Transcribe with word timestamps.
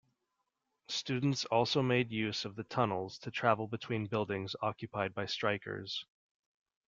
Students 0.87 1.45
also 1.45 1.83
made 1.83 2.09
use 2.11 2.43
of 2.43 2.55
the 2.55 2.63
tunnels 2.63 3.19
to 3.19 3.29
travel 3.29 3.67
between 3.67 4.07
buildings 4.07 4.55
occupied 4.59 5.13
by 5.13 5.27
strikers. 5.27 6.07